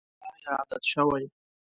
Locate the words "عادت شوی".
0.59-1.23